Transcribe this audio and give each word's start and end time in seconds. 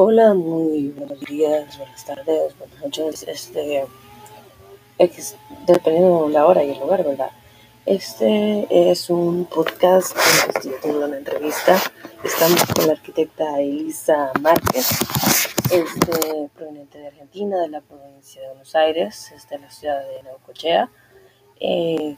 Hola, 0.00 0.32
muy 0.32 0.90
buenos 0.90 1.18
días, 1.22 1.76
buenas 1.76 2.04
tardes, 2.04 2.56
buenas 2.56 2.84
noches. 2.84 3.24
Este, 3.26 3.84
dependiendo 5.66 6.28
de 6.28 6.34
la 6.34 6.46
hora 6.46 6.62
y 6.62 6.70
el 6.70 6.78
lugar, 6.78 7.02
¿verdad? 7.02 7.32
Este 7.84 8.68
es 8.70 9.10
un 9.10 9.46
podcast 9.46 10.14
que 10.14 10.50
estoy 10.54 10.72
teniendo 10.80 11.06
una 11.06 11.16
entrevista. 11.16 11.76
Estamos 12.22 12.64
con 12.66 12.86
la 12.86 12.92
arquitecta 12.92 13.60
Elisa 13.60 14.30
Márquez, 14.40 14.88
este, 15.72 16.48
proveniente 16.54 16.98
de 16.98 17.08
Argentina, 17.08 17.60
de 17.60 17.68
la 17.68 17.80
provincia 17.80 18.40
de 18.40 18.48
Buenos 18.50 18.76
Aires, 18.76 19.32
es 19.32 19.48
de 19.48 19.58
la 19.58 19.68
ciudad 19.68 19.98
de 19.98 20.22
Neucochea. 20.22 20.92
Eh, 21.58 22.16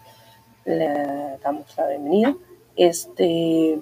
le 0.67 1.39
damos 1.43 1.75
la 1.79 1.89
bienvenida. 1.89 2.37
Este, 2.77 3.81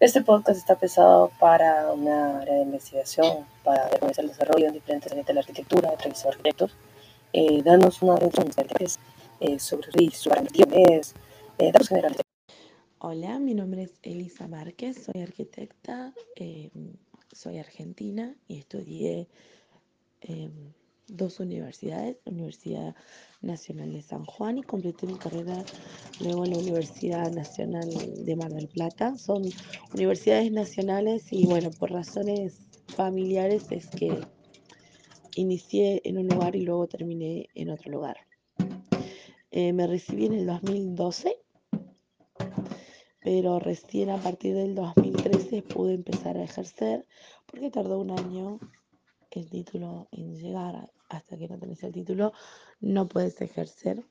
este 0.00 0.22
podcast 0.22 0.58
está 0.58 0.76
pensado 0.76 1.30
para 1.38 1.92
una 1.92 2.40
área 2.40 2.54
de 2.54 2.62
investigación, 2.62 3.46
para 3.62 3.88
ver 3.88 4.12
el 4.18 4.28
desarrollo 4.28 4.66
en 4.66 4.74
diferentes 4.74 5.10
áreas 5.10 5.26
de 5.26 5.34
la 5.34 5.40
arquitectura, 5.40 5.92
entrevistar 5.92 6.32
arquitectos, 6.32 6.76
eh, 7.32 7.62
darnos 7.62 8.02
una 8.02 8.14
introducción 8.14 8.68
eh, 9.40 9.58
sobre 9.58 10.10
su 10.10 10.30
es, 10.30 11.14
eh, 11.58 11.72
datos 11.72 11.88
generales. 11.88 12.18
Hola, 12.98 13.38
mi 13.38 13.54
nombre 13.54 13.82
es 13.82 13.92
Elisa 14.02 14.48
Márquez, 14.48 15.04
soy 15.04 15.22
arquitecta, 15.22 16.12
eh, 16.36 16.70
soy 17.32 17.58
argentina 17.58 18.34
y 18.48 18.58
estudié 18.58 19.28
eh, 20.22 20.50
dos 21.08 21.40
universidades, 21.40 22.16
la 22.24 22.32
Universidad 22.32 22.94
Nacional 23.42 23.92
de 23.92 24.02
San 24.02 24.24
Juan 24.24 24.58
y 24.58 24.62
completé 24.62 25.06
mi 25.06 25.16
carrera 25.16 25.64
luego 26.20 26.44
en 26.44 26.52
la 26.52 26.58
Universidad 26.58 27.30
Nacional 27.32 27.88
de 28.24 28.36
Mar 28.36 28.52
del 28.52 28.68
Plata. 28.68 29.16
Son 29.18 29.42
universidades 29.92 30.50
nacionales 30.50 31.32
y 31.32 31.46
bueno, 31.46 31.70
por 31.70 31.90
razones 31.90 32.60
familiares 32.88 33.66
es 33.70 33.86
que 33.88 34.18
inicié 35.36 36.00
en 36.04 36.18
un 36.18 36.28
lugar 36.28 36.56
y 36.56 36.62
luego 36.62 36.86
terminé 36.86 37.48
en 37.54 37.70
otro 37.70 37.90
lugar. 37.90 38.16
Eh, 39.50 39.72
me 39.72 39.86
recibí 39.86 40.26
en 40.26 40.34
el 40.34 40.46
2012, 40.46 41.36
pero 43.20 43.58
recién 43.58 44.10
a 44.10 44.18
partir 44.18 44.54
del 44.54 44.74
2013 44.74 45.62
pude 45.62 45.94
empezar 45.94 46.36
a 46.36 46.44
ejercer 46.44 47.06
porque 47.46 47.70
tardó 47.70 48.00
un 48.00 48.10
año 48.10 48.58
el 49.40 49.50
título 49.50 50.08
en 50.12 50.34
llegar. 50.36 50.90
Hasta 51.08 51.36
que 51.36 51.48
no 51.48 51.58
tenés 51.58 51.82
el 51.84 51.92
título, 51.92 52.32
no 52.80 53.06
puedes 53.08 53.40
ejercer. 53.40 54.04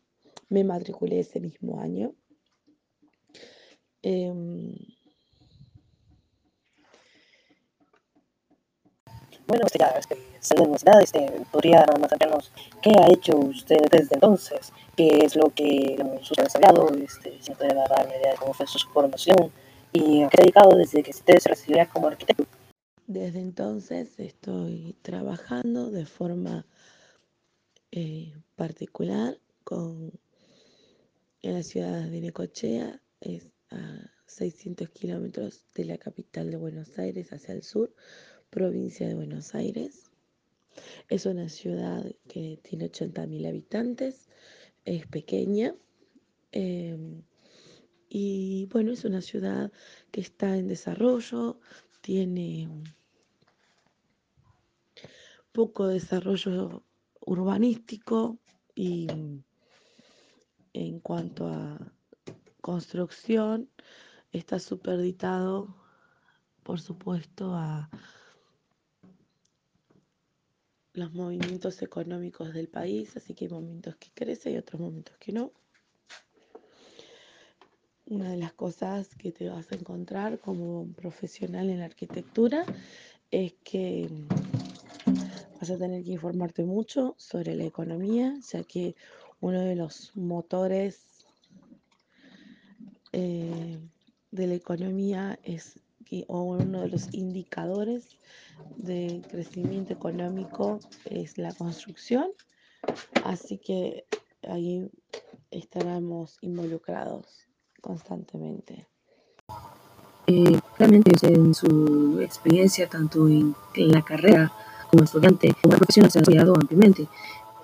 Me 0.49 0.63
matriculé 0.63 1.19
ese 1.19 1.39
mismo 1.39 1.79
año. 1.79 2.13
Eh, 4.01 4.31
Bueno, 9.45 9.65
este, 9.65 9.79
ya 9.79 9.87
este, 9.87 10.17
saliendo 10.39 10.79
de 10.79 10.87
universidad, 10.87 11.01
este, 11.01 11.45
podría 11.51 11.85
más 11.99 12.51
qué 12.81 12.91
ha 12.97 13.07
hecho 13.11 13.37
usted 13.37 13.81
desde 13.91 14.15
entonces, 14.15 14.71
qué 14.95 15.19
es 15.25 15.35
lo 15.35 15.49
que 15.49 15.97
ha 15.99 16.43
desarrollado, 16.43 16.89
este, 16.95 17.37
si 17.41 17.51
puede 17.51 17.73
dar 17.73 17.91
una 17.91 18.15
idea 18.15 18.31
de 18.31 18.37
cómo 18.37 18.53
fue 18.53 18.65
su 18.67 18.79
formación 18.89 19.51
y 19.91 20.23
a 20.23 20.29
qué 20.29 20.37
ha 20.39 20.43
dedicado 20.43 20.75
desde 20.77 21.03
que 21.03 21.11
usted 21.11 21.39
se 21.39 21.49
recibió 21.49 21.85
como 21.91 22.07
arquitecto. 22.07 22.45
Desde 23.13 23.41
entonces 23.41 24.19
estoy 24.19 24.95
trabajando 25.03 25.91
de 25.91 26.07
forma 26.07 26.65
eh, 27.91 28.33
particular 28.55 29.39
con, 29.63 30.19
en 31.43 31.53
la 31.53 31.61
ciudad 31.61 32.09
de 32.09 32.21
Necochea, 32.21 33.03
es 33.21 33.51
a 33.69 34.09
600 34.25 34.89
kilómetros 34.89 35.63
de 35.75 35.85
la 35.85 35.99
capital 35.99 36.49
de 36.49 36.57
Buenos 36.57 36.97
Aires 36.97 37.31
hacia 37.31 37.53
el 37.53 37.61
sur, 37.61 37.93
provincia 38.49 39.07
de 39.07 39.13
Buenos 39.13 39.53
Aires. 39.53 40.09
Es 41.07 41.27
una 41.27 41.49
ciudad 41.49 42.03
que 42.27 42.59
tiene 42.63 42.89
80.000 42.89 43.47
habitantes, 43.47 44.27
es 44.85 45.05
pequeña 45.05 45.75
eh, 46.51 46.97
y 48.09 48.65
bueno, 48.71 48.91
es 48.91 49.05
una 49.05 49.21
ciudad 49.21 49.71
que 50.09 50.21
está 50.21 50.57
en 50.57 50.67
desarrollo, 50.67 51.59
tiene 52.01 52.67
poco 55.53 55.87
desarrollo 55.87 56.83
urbanístico 57.21 58.39
y 58.75 59.07
en 60.73 60.99
cuanto 60.99 61.47
a 61.47 61.93
construcción 62.59 63.69
está 64.31 64.59
superditado, 64.59 65.75
por 66.63 66.81
supuesto, 66.81 67.53
a 67.53 67.89
los 70.93 71.13
movimientos 71.13 71.81
económicos 71.81 72.53
del 72.53 72.67
país, 72.67 73.15
así 73.15 73.33
que 73.33 73.45
hay 73.45 73.51
momentos 73.51 73.95
que 73.97 74.09
crece 74.13 74.51
y 74.51 74.57
otros 74.57 74.81
momentos 74.81 75.15
que 75.17 75.33
no. 75.33 75.51
Una 78.05 78.31
de 78.31 78.37
las 78.37 78.53
cosas 78.53 79.15
que 79.15 79.31
te 79.31 79.49
vas 79.49 79.71
a 79.71 79.75
encontrar 79.75 80.39
como 80.39 80.91
profesional 80.93 81.69
en 81.69 81.79
la 81.79 81.85
arquitectura 81.85 82.65
es 83.31 83.53
que 83.63 84.09
vas 85.63 85.69
a 85.69 85.77
tener 85.77 86.03
que 86.03 86.11
informarte 86.11 86.65
mucho 86.65 87.15
sobre 87.17 87.55
la 87.55 87.63
economía, 87.63 88.37
ya 88.51 88.65
que 88.65 88.97
uno 89.39 89.61
de 89.61 89.77
los 89.77 90.11
motores 90.13 91.23
eh, 93.13 93.79
de 94.31 94.47
la 94.47 94.55
economía 94.55 95.39
es 95.41 95.79
que, 96.05 96.25
o 96.27 96.41
uno 96.41 96.81
de 96.81 96.89
los 96.89 97.13
indicadores 97.13 98.19
de 98.75 99.21
crecimiento 99.31 99.93
económico 99.93 100.81
es 101.05 101.37
la 101.37 101.53
construcción, 101.53 102.27
así 103.23 103.57
que 103.57 104.05
ahí 104.41 104.91
estaremos 105.49 106.39
involucrados 106.41 107.47
constantemente. 107.79 108.85
Eh, 110.27 110.59
en 110.79 111.53
su 111.53 112.19
experiencia, 112.19 112.89
tanto 112.89 113.29
en 113.29 113.55
la 113.75 114.01
carrera 114.01 114.51
como 114.93 115.05
estudiante, 115.05 115.55
como 115.59 115.75
profesional, 115.75 116.11
se 116.11 116.19
ha 116.19 116.21
desarrollado 116.21 116.53
ampliamente. 116.53 117.07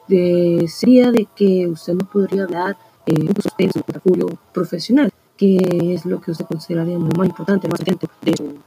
Eh, 0.09 0.67
sería 0.67 1.11
de 1.11 1.27
que 1.35 1.67
usted 1.67 1.93
nos 1.93 2.09
podría 2.09 2.43
hablar 2.43 2.75
eh, 3.05 3.27
poco 3.27 3.55
de 3.57 3.71
su 3.71 3.81
portafolio 3.81 4.27
profesional, 4.51 5.11
que 5.37 5.59
es 5.93 6.05
lo 6.05 6.19
que 6.19 6.31
usted 6.31 6.45
consideraría 6.45 6.97
lo 6.97 7.05
más 7.15 7.27
importante, 7.27 7.67
más 7.67 7.81
atento 7.81 8.07
de 8.23 8.35
su 8.35 8.59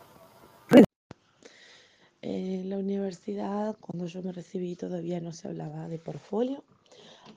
En 2.21 2.71
la 2.71 2.79
universidad, 2.79 3.77
cuando 3.81 4.07
yo 4.07 4.23
me 4.23 4.31
recibí, 4.31 4.77
todavía 4.77 5.21
no 5.21 5.33
se 5.33 5.49
hablaba 5.49 5.89
de 5.89 5.99
portfolio, 5.99 6.63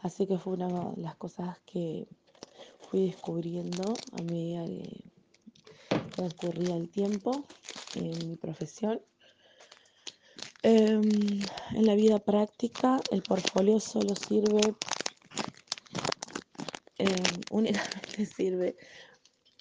así 0.03 0.27
que 0.27 0.37
fue 0.37 0.53
una 0.53 0.67
de 0.67 1.01
las 1.01 1.15
cosas 1.15 1.57
que 1.65 2.07
fui 2.87 3.07
descubriendo 3.07 3.95
a 4.13 4.21
medida 4.21 4.63
que 4.67 5.03
transcurría 6.15 6.75
el 6.75 6.89
tiempo 6.89 7.43
en 7.95 8.29
mi 8.29 8.35
profesión. 8.35 9.01
Em, 10.67 11.39
en 11.75 11.85
la 11.85 11.93
vida 11.93 12.17
práctica, 12.17 13.05
el 13.11 13.21
portfolio 13.21 13.79
solo 13.79 14.15
sirve, 14.15 14.75
em, 16.97 17.45
únicamente 17.51 18.25
sirve 18.25 18.75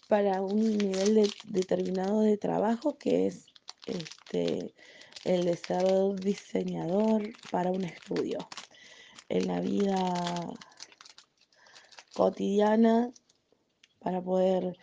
para 0.09 0.41
un 0.41 0.81
nivel 0.81 1.14
de- 1.14 1.34
determinado 1.43 2.22
de 2.22 2.38
trabajo 2.38 2.97
que 2.97 3.26
es 3.26 3.50
este, 3.84 4.72
el 5.25 5.44
de 5.44 6.16
diseñador 6.16 7.20
para 7.50 7.70
un 7.70 7.84
estudio. 7.84 8.48
En 9.28 9.47
la 9.47 9.60
vida 9.60 10.59
cotidiana, 12.14 13.12
para 13.98 14.22
poder 14.22 14.78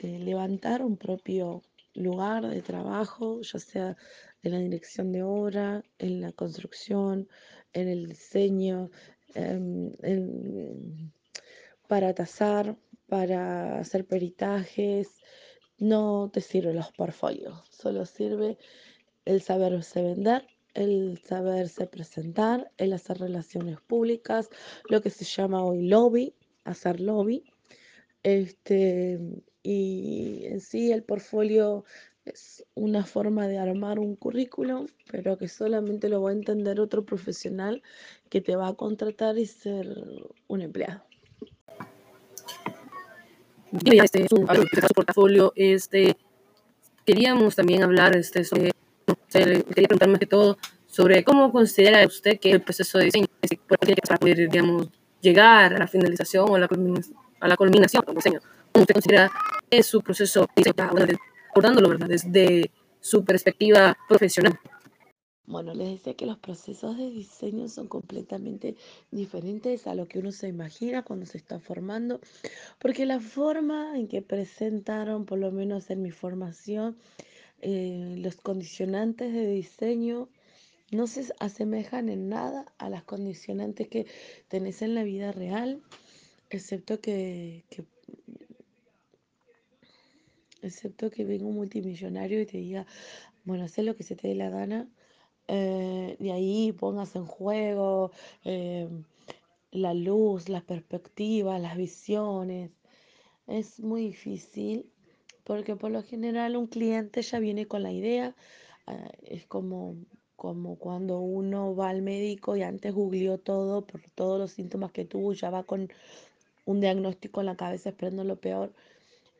eh, 0.00 0.18
levantar 0.18 0.82
un 0.82 0.96
propio 0.96 1.62
lugar 1.94 2.48
de 2.48 2.62
trabajo, 2.62 3.40
ya 3.42 3.58
sea 3.58 3.96
en 4.42 4.52
la 4.52 4.58
dirección 4.58 5.12
de 5.12 5.22
obra, 5.22 5.82
en 5.98 6.20
la 6.20 6.32
construcción, 6.32 7.28
en 7.72 7.88
el 7.88 8.06
diseño, 8.08 8.90
em, 9.34 9.92
para 11.88 12.14
tasar, 12.14 12.76
para 13.06 13.78
hacer 13.78 14.06
peritajes. 14.06 15.08
No 15.78 16.30
te 16.32 16.40
sirven 16.40 16.76
los 16.76 16.92
portfolios, 16.92 17.62
solo 17.70 18.06
sirve 18.06 18.58
el 19.24 19.42
saberse 19.42 20.02
vender, 20.02 20.46
el 20.74 21.20
saberse 21.22 21.86
presentar, 21.86 22.70
el 22.78 22.92
hacer 22.92 23.18
relaciones 23.18 23.80
públicas, 23.80 24.48
lo 24.88 25.00
que 25.02 25.10
se 25.10 25.24
llama 25.24 25.64
hoy 25.64 25.88
lobby, 25.88 26.34
hacer 26.64 27.00
lobby. 27.00 27.44
Este, 28.22 29.18
y 29.62 30.44
en 30.46 30.60
sí 30.60 30.92
el 30.92 31.02
portfolio 31.02 31.84
es 32.24 32.64
una 32.74 33.04
forma 33.04 33.48
de 33.48 33.58
armar 33.58 33.98
un 33.98 34.16
currículum, 34.16 34.86
pero 35.10 35.36
que 35.38 35.48
solamente 35.48 36.08
lo 36.08 36.22
va 36.22 36.30
a 36.30 36.34
entender 36.34 36.80
otro 36.80 37.04
profesional 37.04 37.82
que 38.28 38.40
te 38.40 38.54
va 38.56 38.68
a 38.68 38.74
contratar 38.74 39.38
y 39.38 39.46
ser 39.46 39.86
un 40.46 40.62
empleado. 40.62 41.02
Este, 43.72 44.22
que 44.22 44.28
su 44.28 44.94
portafolio, 44.94 45.52
este, 45.56 46.16
queríamos 47.06 47.56
también 47.56 47.82
hablar 47.82 48.14
este, 48.16 48.44
sobre 48.44 48.72
quería 49.30 49.88
preguntar 49.88 50.08
más 50.10 50.18
que 50.18 50.26
todo 50.26 50.58
sobre 50.86 51.24
cómo 51.24 51.50
considera 51.50 52.06
usted 52.06 52.38
que 52.38 52.50
el 52.50 52.60
proceso 52.60 52.98
de 52.98 53.06
diseño 53.06 53.26
que 53.40 53.56
para 54.06 54.18
poder, 54.18 54.50
digamos, 54.50 54.88
llegar 55.22 55.72
a 55.74 55.78
la 55.78 55.86
finalización 55.86 56.50
o 56.50 56.56
a 56.56 56.58
la 56.58 56.68
a 57.40 57.48
la 57.48 57.56
culminación 57.56 58.04
del 58.06 58.14
diseño. 58.14 58.40
¿Cómo 58.72 58.82
usted 58.82 58.94
considera 58.94 59.30
su 59.82 60.02
proceso 60.02 60.48
abordándolo 61.50 61.88
¿verdad? 61.88 62.08
desde 62.08 62.70
su 63.00 63.24
perspectiva 63.24 63.96
profesional? 64.08 64.58
Bueno, 65.44 65.74
les 65.74 65.90
decía 65.90 66.14
que 66.14 66.26
los 66.26 66.38
procesos 66.38 66.96
de 66.96 67.10
diseño 67.10 67.68
son 67.68 67.88
completamente 67.88 68.76
diferentes 69.10 69.86
a 69.86 69.94
lo 69.94 70.06
que 70.06 70.20
uno 70.20 70.30
se 70.30 70.48
imagina 70.48 71.02
cuando 71.02 71.26
se 71.26 71.36
está 71.36 71.58
formando, 71.58 72.20
porque 72.78 73.06
la 73.06 73.18
forma 73.18 73.98
en 73.98 74.06
que 74.06 74.22
presentaron, 74.22 75.26
por 75.26 75.38
lo 75.38 75.50
menos 75.50 75.90
en 75.90 76.00
mi 76.00 76.12
formación, 76.12 76.96
eh, 77.60 78.14
los 78.18 78.36
condicionantes 78.36 79.32
de 79.32 79.46
diseño 79.46 80.28
no 80.92 81.06
se 81.06 81.32
asemejan 81.40 82.08
en 82.08 82.28
nada 82.28 82.66
a 82.78 82.88
las 82.88 83.02
condicionantes 83.02 83.88
que 83.88 84.06
tenés 84.48 84.80
en 84.82 84.94
la 84.94 85.02
vida 85.02 85.32
real, 85.32 85.82
excepto 86.50 87.00
que, 87.00 87.64
excepto 90.62 91.10
que 91.10 91.24
venga 91.24 91.46
un 91.46 91.56
multimillonario 91.56 92.40
y 92.40 92.46
te 92.46 92.58
diga, 92.58 92.86
bueno, 93.44 93.64
haz 93.64 93.78
lo 93.78 93.96
que 93.96 94.04
se 94.04 94.16
te 94.16 94.28
dé 94.28 94.34
la 94.34 94.50
gana 94.50 94.88
eh, 95.48 96.16
de 96.18 96.32
ahí 96.32 96.72
pongas 96.72 97.16
en 97.16 97.26
juego 97.26 98.12
eh, 98.44 98.88
la 99.70 99.94
luz, 99.94 100.48
las 100.48 100.62
perspectivas, 100.62 101.60
las 101.60 101.76
visiones. 101.76 102.70
Es 103.46 103.80
muy 103.80 104.02
difícil 104.06 104.90
porque 105.44 105.76
por 105.76 105.90
lo 105.90 106.02
general 106.02 106.56
un 106.56 106.66
cliente 106.68 107.22
ya 107.22 107.38
viene 107.38 107.66
con 107.66 107.82
la 107.82 107.92
idea. 107.92 108.34
Eh, 108.86 109.10
es 109.24 109.46
como, 109.46 109.96
como 110.36 110.76
cuando 110.78 111.20
uno 111.20 111.74
va 111.76 111.90
al 111.90 112.02
médico 112.02 112.56
y 112.56 112.62
antes 112.62 112.94
googleó 112.94 113.38
todo 113.38 113.86
por 113.86 114.02
todos 114.14 114.38
los 114.38 114.52
síntomas 114.52 114.92
que 114.92 115.04
tuvo, 115.04 115.32
ya 115.34 115.50
va 115.50 115.64
con 115.64 115.88
un 116.64 116.80
diagnóstico 116.80 117.40
en 117.40 117.46
la 117.46 117.56
cabeza 117.56 117.90
esperando 117.90 118.24
lo 118.24 118.40
peor. 118.40 118.72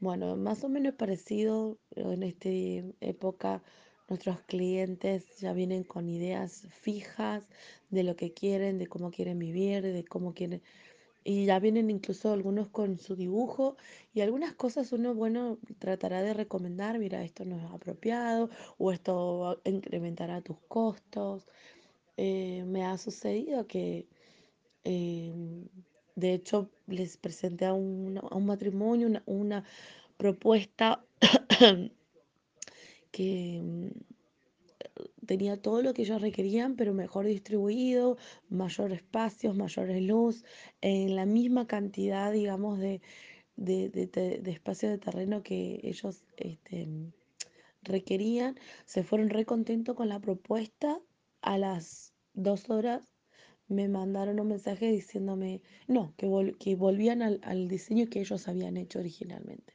Bueno, 0.03 0.37
más 0.37 0.65
o 0.65 0.69
menos 0.69 0.95
parecido 0.97 1.79
en 1.95 2.25
esta 2.25 2.49
época 3.01 3.63
Nuestros 4.09 4.41
clientes 4.43 5.39
ya 5.39 5.53
vienen 5.55 5.85
con 5.85 6.09
ideas 6.09 6.67
fijas 6.71 7.49
de 7.91 8.03
lo 8.03 8.17
que 8.17 8.35
quieren, 8.35 8.79
de 8.79 8.89
cómo 8.89 9.11
quieren 9.13 9.39
vivir, 9.39 9.83
de 9.83 10.05
cómo 10.05 10.35
quieren... 10.35 10.63
Y 11.25 11.47
ya 11.47 11.61
vienen 11.61 11.91
incluso 11.91 12.33
algunos 12.33 12.69
con 12.71 12.99
su 12.99 13.17
dibujo 13.17 13.77
y 14.15 14.23
algunas 14.23 14.55
cosas 14.55 14.93
uno, 14.93 15.15
bueno, 15.15 15.59
tratará 15.79 16.23
de 16.23 16.35
recomendar, 16.35 16.99
mira, 16.99 17.23
esto 17.25 17.45
no 17.47 17.59
es 17.59 17.65
apropiado 17.73 18.51
o 18.79 18.93
esto 18.93 19.61
incrementará 19.65 20.43
tus 20.43 20.59
costos. 20.69 21.49
Eh, 22.17 22.65
me 22.67 22.85
ha 22.87 22.99
sucedido 22.99 23.67
que, 23.69 24.09
em, 24.85 25.69
de 26.15 26.35
hecho, 26.35 26.71
les 26.87 27.17
presenté 27.17 27.65
a 27.65 27.73
un, 27.73 28.21
matrimonio 28.45 29.09
una, 29.27 29.65
propuesta 30.17 31.05
que 33.11 33.61
mm, 33.63 35.27
tenía 35.27 35.61
todo 35.61 35.83
lo 35.83 35.95
que 35.95 36.03
ellos 36.03 36.21
requerían, 36.21 36.77
pero 36.77 36.95
mejor 36.95 37.27
distribuido, 37.27 38.19
mayor 38.49 38.93
espacios, 38.93 39.57
mayores 39.57 40.03
luz, 40.03 40.45
en 40.81 41.17
la 41.17 41.27
misma 41.27 41.67
cantidad, 41.67 42.33
digamos, 42.33 42.79
de, 42.79 43.01
de, 43.57 44.41
espacio 44.47 44.91
de 44.91 44.99
terreno 44.99 45.43
que 45.43 45.81
ellos 45.83 46.25
este, 46.37 46.89
requerían. 47.83 48.59
Se 48.85 49.03
fueron 49.03 49.31
re 49.31 49.45
contentos 49.45 49.97
con 49.97 50.09
la 50.09 50.21
propuesta. 50.21 51.01
A 51.45 51.59
las 51.59 52.15
dos 52.35 52.71
horas 52.71 53.12
me 53.73 53.89
mandaron 53.89 54.41
un 54.41 54.49
mensaje 54.49 54.91
diciéndome, 54.91 55.63
no, 55.89 56.15
que, 56.17 56.55
que 56.59 56.75
volvían 56.77 57.23
al, 57.23 57.41
al 57.43 57.69
diseño 57.69 58.09
que 58.09 58.21
ellos 58.21 58.49
habían 58.49 58.77
hecho 58.77 58.99
originalmente. 58.99 59.75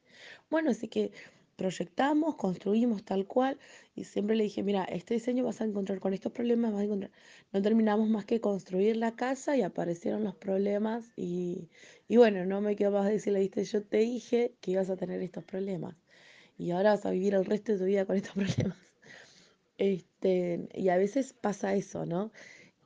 Bueno, 0.49 0.71
así 0.71 0.87
que 0.87 1.11
proyectamos, 1.57 2.35
construimos 2.35 3.03
tal 3.03 3.25
cual 3.25 3.57
y 3.95 4.05
siempre 4.05 4.35
le 4.35 4.43
dije, 4.43 4.63
mira, 4.63 4.83
este 4.85 5.15
diseño 5.15 5.43
vas 5.43 5.59
a 5.59 5.65
encontrar 5.65 5.99
con 5.99 6.13
estos 6.13 6.31
problemas, 6.31 6.71
vas 6.71 6.81
a 6.81 6.85
encontrar. 6.85 7.11
No 7.51 7.61
terminamos 7.61 8.07
más 8.09 8.25
que 8.25 8.39
construir 8.39 8.95
la 8.97 9.15
casa 9.15 9.57
y 9.57 9.63
aparecieron 9.63 10.23
los 10.23 10.35
problemas 10.35 11.05
y, 11.17 11.69
y 12.07 12.17
bueno, 12.17 12.45
no 12.45 12.61
me 12.61 12.75
quedo 12.75 12.91
más 12.91 13.05
de 13.05 13.13
decirle, 13.13 13.39
viste, 13.39 13.63
yo 13.65 13.83
te 13.83 13.97
dije 13.97 14.53
que 14.61 14.71
ibas 14.71 14.89
a 14.89 14.97
tener 14.97 15.21
estos 15.21 15.43
problemas 15.43 15.95
y 16.57 16.71
ahora 16.71 16.91
vas 16.91 17.05
a 17.05 17.11
vivir 17.11 17.33
el 17.33 17.45
resto 17.45 17.73
de 17.73 17.79
tu 17.79 17.85
vida 17.85 18.05
con 18.05 18.15
estos 18.15 18.33
problemas. 18.35 18.77
Este, 19.77 20.67
y 20.73 20.89
a 20.89 20.97
veces 20.97 21.33
pasa 21.33 21.73
eso, 21.75 22.05
¿no? 22.05 22.31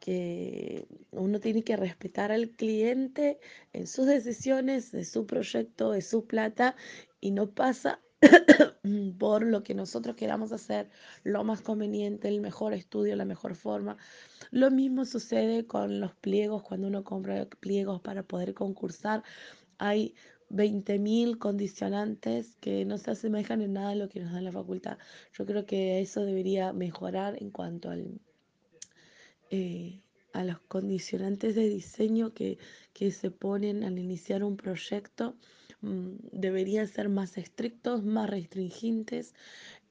Que 0.01 0.87
uno 1.11 1.39
tiene 1.39 1.63
que 1.63 1.77
respetar 1.77 2.31
al 2.31 2.49
cliente 2.49 3.39
en 3.71 3.85
sus 3.85 4.07
decisiones, 4.07 4.91
de 4.91 5.05
su 5.05 5.27
proyecto, 5.27 5.91
de 5.91 6.01
su 6.01 6.25
plata, 6.25 6.75
y 7.21 7.29
no 7.29 7.51
pasa 7.51 8.01
por 9.19 9.45
lo 9.45 9.61
que 9.61 9.75
nosotros 9.75 10.15
queramos 10.15 10.51
hacer, 10.51 10.89
lo 11.23 11.43
más 11.43 11.61
conveniente, 11.61 12.27
el 12.29 12.41
mejor 12.41 12.73
estudio, 12.73 13.15
la 13.15 13.25
mejor 13.25 13.55
forma. 13.55 13.95
Lo 14.49 14.71
mismo 14.71 15.05
sucede 15.05 15.67
con 15.67 15.99
los 15.99 16.15
pliegos, 16.15 16.63
cuando 16.63 16.87
uno 16.87 17.03
compra 17.03 17.47
pliegos 17.59 18.01
para 18.01 18.23
poder 18.23 18.55
concursar. 18.55 19.23
Hay 19.77 20.15
20.000 20.49 21.37
condicionantes 21.37 22.55
que 22.55 22.85
no 22.85 22.97
se 22.97 23.11
asemejan 23.11 23.61
en 23.61 23.73
nada 23.73 23.91
a 23.91 23.95
lo 23.95 24.09
que 24.09 24.19
nos 24.19 24.33
da 24.33 24.41
la 24.41 24.51
facultad. 24.51 24.97
Yo 25.37 25.45
creo 25.45 25.65
que 25.67 26.01
eso 26.01 26.25
debería 26.25 26.73
mejorar 26.73 27.37
en 27.39 27.51
cuanto 27.51 27.91
al 27.91 28.19
eh, 29.51 30.01
a 30.33 30.43
los 30.43 30.59
condicionantes 30.61 31.55
de 31.55 31.67
diseño 31.67 32.33
que, 32.33 32.57
que, 32.93 33.11
se 33.11 33.31
ponen 33.31 33.83
al 33.83 33.99
iniciar 33.99 34.43
un 34.43 34.57
proyecto 34.57 35.35
mmm, 35.81 36.15
deberían 36.31 36.87
ser 36.87 37.09
más 37.09 37.37
estrictos, 37.37 38.03
más 38.03 38.29
restringentes. 38.29 39.35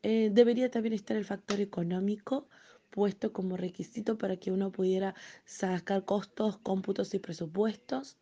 Eh, 0.02 0.30
debería 0.32 0.70
también 0.70 0.94
estar 0.94 1.16
el 1.16 1.26
factor 1.26 1.60
económico 1.60 2.48
puesto 2.90 3.32
como 3.32 3.56
requisito 3.56 4.18
para 4.18 4.36
que 4.36 4.50
uno 4.50 4.72
pudiera 4.72 5.14
sacar 5.44 6.04
costos, 6.04 6.58
cómputos 6.58 7.14
y 7.14 7.18
presupuestos 7.18 8.16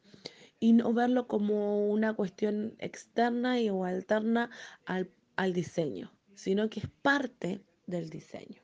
y 0.61 0.73
no 0.73 0.93
verlo 0.93 1.27
como 1.27 1.89
una 1.89 2.15
cuestión 2.15 2.75
externa 2.79 3.61
y, 3.61 3.71
o 3.71 3.85
alterna 3.85 4.51
al, 4.85 5.11
al 5.37 5.53
diseño, 5.53 6.13
sino 6.35 6.69
que 6.69 6.81
es 6.81 6.89
parte 7.03 7.63
del 7.87 8.11
diseño. 8.11 8.61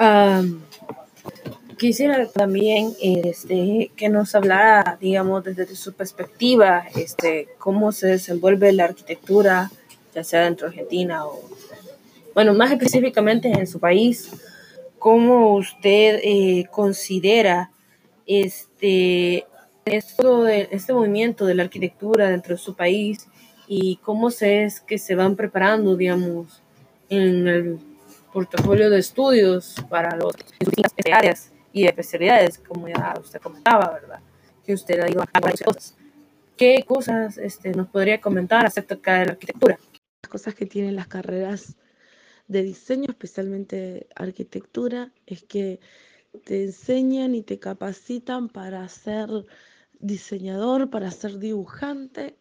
Um, 0.00 0.60
Quisiera 1.78 2.26
también 2.28 2.94
este, 3.02 3.90
que 3.96 4.08
nos 4.08 4.34
hablara, 4.34 4.96
digamos, 4.98 5.44
desde 5.44 5.66
su 5.76 5.92
perspectiva, 5.92 6.84
este, 6.94 7.48
cómo 7.58 7.92
se 7.92 8.06
desenvuelve 8.06 8.72
la 8.72 8.84
arquitectura, 8.84 9.70
ya 10.14 10.24
sea 10.24 10.44
dentro 10.44 10.68
de 10.68 10.72
Argentina 10.72 11.26
o, 11.26 11.42
bueno, 12.34 12.54
más 12.54 12.72
específicamente 12.72 13.48
en 13.48 13.66
su 13.66 13.78
país, 13.78 14.30
cómo 14.98 15.54
usted 15.54 16.20
eh, 16.22 16.66
considera 16.70 17.70
este, 18.26 19.44
esto 19.84 20.44
de, 20.44 20.68
este 20.70 20.94
movimiento 20.94 21.44
de 21.44 21.56
la 21.56 21.64
arquitectura 21.64 22.30
dentro 22.30 22.54
de 22.56 22.62
su 22.62 22.74
país 22.74 23.28
y 23.68 23.96
cómo 23.96 24.30
se 24.30 24.64
es 24.64 24.80
que 24.80 24.96
se 24.96 25.14
van 25.14 25.36
preparando, 25.36 25.94
digamos, 25.94 26.62
en 27.10 27.46
el 27.46 27.78
portafolio 28.32 28.88
de 28.88 28.98
estudios 28.98 29.74
para 29.90 30.16
los 30.16 30.32
áreas 31.12 31.52
y 31.76 31.82
de 31.82 31.88
especialidades, 31.88 32.58
como 32.58 32.88
ya 32.88 33.12
usted 33.20 33.38
comentaba, 33.38 33.90
¿verdad? 33.92 34.20
Que 34.64 34.72
usted 34.72 34.98
ha 34.98 35.10
ido 35.10 35.20
a 35.20 35.40
varias 35.40 35.60
cosas. 35.60 35.94
¿Qué 36.56 36.82
cosas 36.86 37.36
este, 37.36 37.72
nos 37.72 37.88
podría 37.88 38.18
comentar 38.18 38.64
acerca 38.64 39.18
de 39.18 39.26
la 39.26 39.32
arquitectura? 39.32 39.78
Las 40.22 40.30
cosas 40.30 40.54
que 40.54 40.64
tienen 40.64 40.96
las 40.96 41.06
carreras 41.06 41.76
de 42.48 42.62
diseño, 42.62 43.08
especialmente 43.10 44.06
arquitectura, 44.14 45.12
es 45.26 45.42
que 45.42 45.78
te 46.46 46.64
enseñan 46.64 47.34
y 47.34 47.42
te 47.42 47.58
capacitan 47.58 48.48
para 48.48 48.88
ser 48.88 49.28
diseñador, 50.00 50.88
para 50.88 51.10
ser 51.10 51.38
dibujante. 51.38 52.38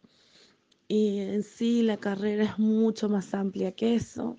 Y 0.88 1.20
en 1.20 1.44
sí 1.44 1.84
la 1.84 1.98
carrera 1.98 2.46
es 2.46 2.58
mucho 2.58 3.10
más 3.10 3.34
amplia 3.34 3.74
que 3.74 3.96
eso. 3.96 4.38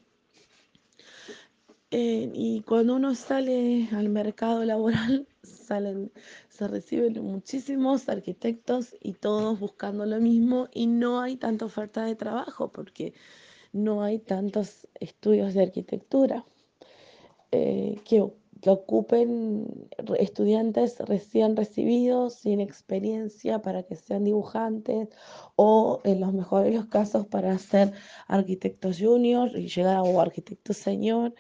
Y 1.90 2.62
cuando 2.66 2.97
uno 2.97 3.14
sale 3.14 3.88
al 3.93 4.09
mercado 4.09 4.64
laboral, 4.64 5.28
se 6.49 6.69
reciben 6.69 7.23
muchísimos 7.25 8.09
arquitectos 8.09 8.97
y 9.00 9.12
todos 9.14 9.61
buscando 9.61 10.05
lo 10.07 10.21
mismo 10.21 10.69
y 10.73 10.87
no 10.87 11.21
hay 11.21 11.37
tanta 11.37 11.64
oferta 11.64 12.05
de 12.05 12.16
trabajo 12.16 12.73
porque 12.73 13.14
no 13.73 14.02
hay 14.02 14.19
tantos 14.19 14.88
estudios 15.00 15.55
de 15.55 15.62
arquitectura 15.62 16.45
eh, 17.52 18.00
que, 18.05 18.25
ocupen 18.69 19.88
estudiantes 20.19 20.99
recién 21.00 21.57
recibidos, 21.57 22.35
sin 22.35 22.61
experiencia, 22.61 23.61
para 23.61 23.85
que 23.85 23.95
sean 23.95 24.25
dibujantes 24.25 25.09
o 25.57 26.00
en 26.05 26.21
los 26.21 26.33
mejores 26.33 26.85
casos 26.87 27.26
para 27.26 27.57
ser 27.59 27.93
arquitectos 28.26 28.99
juniors 28.99 29.55
y 29.55 29.69
llegar 29.69 29.97
a 29.97 30.23
arquitecto 30.23 30.73
señor 30.73 31.35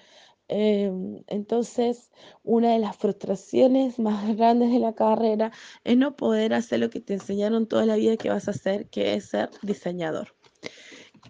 Em, 0.48 1.24
entonces, 1.26 2.10
una 2.44 2.72
de 2.72 2.78
las 2.78 2.96
frustraciones 2.96 3.98
más 3.98 4.36
grandes 4.36 4.70
de 4.70 4.78
la 4.78 4.94
carrera 4.94 5.50
es 5.82 5.96
no 5.96 6.14
poder 6.14 6.54
hacer 6.54 6.80
lo 6.80 6.90
que 6.90 7.00
te 7.00 7.14
enseñaron 7.14 7.66
toda 7.66 7.84
la 7.84 7.96
vida 7.96 8.16
que 8.16 8.30
vas 8.30 8.46
a 8.46 8.52
hacer, 8.52 8.86
que 8.88 9.14
es 9.14 9.26
ser 9.26 9.50
diseñador. 9.62 10.34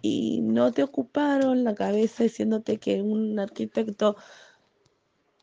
Y 0.01 0.41
no 0.41 0.71
te 0.71 0.83
ocuparon 0.83 1.63
la 1.63 1.73
cabeza 1.73 2.23
diciéndote 2.23 2.77
que 2.77 3.01
un 3.01 3.39
arquitecto 3.39 4.15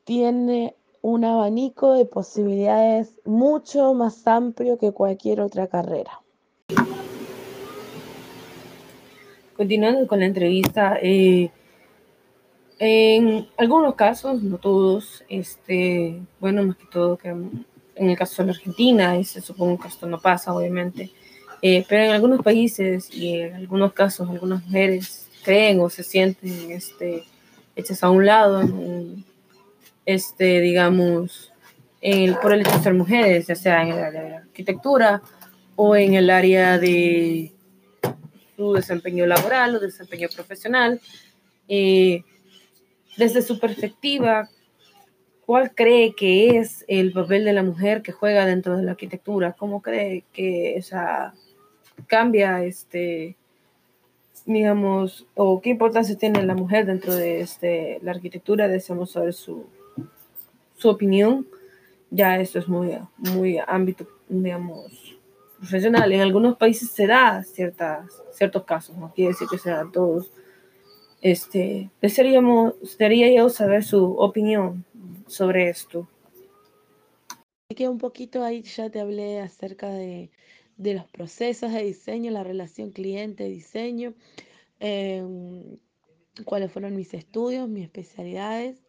tiene 0.04 0.76
un 1.02 1.24
abanico 1.24 1.94
de 1.94 2.06
posibilidades 2.06 3.20
mucho 3.24 3.92
más 3.94 4.26
amplio 4.26 4.78
que 4.78 4.92
cualquier 4.92 5.40
otra 5.40 5.66
carrera. 5.66 6.22
Continuando 9.56 10.06
con 10.06 10.20
la 10.20 10.26
entrevista, 10.26 10.98
eh, 11.00 11.50
en 12.84 13.48
algunos 13.56 13.94
casos, 13.94 14.42
no 14.42 14.58
todos, 14.58 15.24
este, 15.28 16.20
bueno, 16.40 16.62
más 16.64 16.76
que 16.76 16.86
todo 16.86 17.16
que 17.16 17.28
en 17.28 18.10
el 18.10 18.16
caso 18.16 18.42
de 18.42 18.46
la 18.46 18.52
Argentina, 18.52 19.16
ese 19.16 19.40
supongo 19.40 19.78
que 19.78 19.88
esto 19.88 20.06
no 20.06 20.20
pasa, 20.20 20.52
obviamente, 20.52 21.10
eh, 21.62 21.84
pero 21.88 22.04
en 22.04 22.10
algunos 22.10 22.42
países 22.42 23.08
y 23.14 23.40
en 23.40 23.54
algunos 23.54 23.92
casos, 23.92 24.28
algunas 24.28 24.64
mujeres 24.64 25.28
creen 25.44 25.80
o 25.80 25.88
se 25.88 26.02
sienten 26.02 26.70
este, 26.70 27.24
hechas 27.76 28.02
a 28.02 28.10
un 28.10 28.26
lado, 28.26 28.62
este, 30.04 30.60
digamos, 30.60 31.52
el, 32.00 32.36
por 32.36 32.52
el 32.52 32.60
hecho 32.60 32.76
de 32.76 32.82
ser 32.82 32.94
mujeres, 32.94 33.46
ya 33.46 33.54
sea 33.54 33.82
en 33.82 33.88
el 33.88 33.98
área 33.98 34.22
de 34.22 34.30
la 34.30 34.36
arquitectura 34.38 35.22
o 35.76 35.96
en 35.96 36.14
el 36.14 36.30
área 36.30 36.78
de 36.78 37.52
su 38.56 38.74
desempeño 38.74 39.26
laboral 39.26 39.76
o 39.76 39.80
desempeño 39.80 40.28
profesional. 40.34 41.00
Eh, 41.68 42.22
desde 43.16 43.42
su 43.42 43.58
perspectiva, 43.58 44.48
¿cuál 45.46 45.74
cree 45.74 46.14
que 46.14 46.58
es 46.58 46.84
el 46.88 47.12
papel 47.12 47.44
de 47.44 47.52
la 47.52 47.62
mujer 47.62 48.02
que 48.02 48.12
juega 48.12 48.46
dentro 48.46 48.76
de 48.76 48.82
la 48.82 48.92
arquitectura? 48.92 49.52
¿Cómo 49.52 49.82
cree 49.82 50.24
que 50.32 50.76
esa 50.76 51.34
cambia, 52.06 52.64
este, 52.64 53.36
digamos, 54.46 55.26
o 55.34 55.60
qué 55.60 55.70
importancia 55.70 56.16
tiene 56.16 56.42
la 56.42 56.54
mujer 56.54 56.86
dentro 56.86 57.14
de 57.14 57.40
este, 57.40 57.98
la 58.02 58.12
arquitectura? 58.12 58.68
Deseamos 58.68 59.12
saber 59.12 59.34
su, 59.34 59.66
su 60.76 60.88
opinión. 60.88 61.46
Ya 62.10 62.38
esto 62.38 62.58
es 62.58 62.68
muy, 62.68 62.96
muy 63.16 63.58
ámbito, 63.66 64.06
digamos, 64.28 65.16
profesional. 65.58 66.12
En 66.12 66.20
algunos 66.20 66.56
países 66.56 66.90
se 66.90 67.06
da 67.06 67.42
ciertas, 67.42 68.22
ciertos 68.32 68.64
casos, 68.64 68.96
no 68.96 69.12
quiere 69.12 69.30
decir 69.30 69.48
que 69.48 69.58
sean 69.58 69.90
todos 69.90 70.30
este, 71.24 71.90
desearíamos, 72.02 72.74
yo 72.98 73.48
saber 73.48 73.82
su 73.82 74.12
opinión 74.18 74.84
sobre 75.26 75.70
esto. 75.70 76.06
Que 77.74 77.88
un 77.88 77.96
poquito 77.96 78.44
ahí 78.44 78.62
ya 78.62 78.90
te 78.90 79.00
hablé 79.00 79.40
acerca 79.40 79.88
de, 79.88 80.30
los 80.76 81.06
procesos 81.06 81.72
de 81.72 81.82
diseño, 81.82 82.30
la 82.30 82.44
relación 82.44 82.90
cliente-diseño, 82.90 84.12
em, 84.80 85.78
cuáles 86.44 86.70
fueron 86.70 86.94
mis 86.94 87.14
estudios, 87.14 87.70
mis 87.70 87.84
especialidades. 87.84 88.84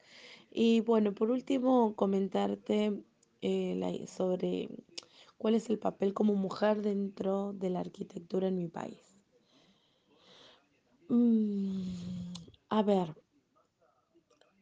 Y 0.51 0.82
bueno, 0.82 1.13
por 1.13 1.32
último, 1.32 1.96
comentarte 1.96 3.01
eh, 3.42 4.06
sobre 4.10 4.68
cuál 5.38 5.56
es 5.56 5.70
el 5.70 5.80
papel 5.80 6.13
como 6.13 6.36
mujer 6.36 6.82
dentro 6.82 7.54
de 7.54 7.70
la 7.70 7.80
arquitectura 7.80 8.50
en 8.50 8.58
mi 8.58 8.68
país. 8.68 9.14
Mm, 11.10 12.34
a 12.70 12.82
ver, 12.82 13.16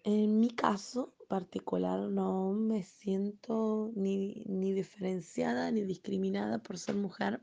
en 0.03 0.39
mi 0.39 0.49
caso 0.49 1.15
particular 1.29 1.99
no 1.99 2.51
me 2.53 2.83
siento 2.83 3.91
ni, 3.95 4.43
ni 4.45 4.73
diferenciada 4.73 5.71
ni 5.71 5.83
discriminada 5.83 6.61
por 6.61 6.77
ser 6.77 6.95
mujer, 6.95 7.41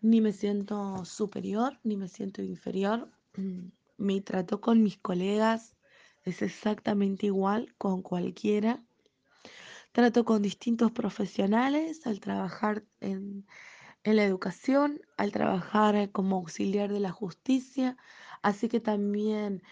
ni 0.00 0.20
me 0.20 0.32
siento 0.32 1.04
superior, 1.04 1.78
ni 1.84 1.96
me 1.96 2.08
siento 2.08 2.42
inferior. 2.42 3.10
Mm, 3.36 3.68
mi 3.98 4.20
trato 4.20 4.60
con 4.60 4.82
mis 4.82 4.96
colegas 4.98 5.76
es 6.24 6.42
exactamente 6.42 7.26
igual 7.26 7.74
con 7.76 8.02
cualquiera. 8.02 8.82
Trato 9.92 10.24
con 10.24 10.42
distintos 10.42 10.92
profesionales 10.92 12.06
al 12.06 12.20
trabajar 12.20 12.84
en, 13.00 13.46
en 14.04 14.16
la 14.16 14.24
educación, 14.24 15.00
al 15.16 15.32
trabajar 15.32 16.10
como 16.12 16.36
auxiliar 16.36 16.92
de 16.92 17.00
la 17.00 17.10
justicia, 17.10 17.96
así 18.42 18.68
que 18.68 18.80
también 18.80 19.62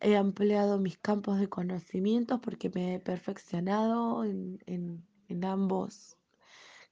he 0.00 0.16
ampliado 0.16 0.78
mis 0.78 0.98
campos 0.98 1.38
de 1.38 1.48
conocimientos 1.48 2.40
porque 2.40 2.70
me 2.70 2.94
he 2.94 3.00
perfeccionado 3.00 4.24
en, 4.24 5.04
ambos, 5.44 6.16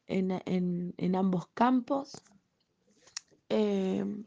en, 0.06 1.16
ambos 1.16 1.49
campos. 1.54 2.23
Em, 3.49 4.25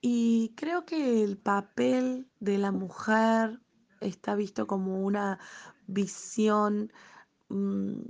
y 0.00 0.52
creo 0.56 0.84
que 0.84 1.22
el 1.22 1.38
papel 1.38 2.28
de 2.40 2.58
la 2.58 2.72
mujer 2.72 3.60
está 4.00 4.34
visto 4.34 4.66
como 4.66 5.00
una 5.00 5.38
visión 5.86 6.92
mm, 7.48 8.00